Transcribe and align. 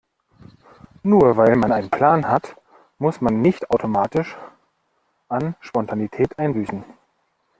Nur 1.03 1.37
weil 1.37 1.55
man 1.55 1.71
einen 1.71 1.91
Plan 1.91 2.27
hat, 2.27 2.55
muss 2.97 3.21
man 3.21 3.39
nicht 3.39 3.69
automatisch 3.69 4.35
an 5.27 5.53
Spontanität 5.59 6.39
einbüßen. 6.39 6.83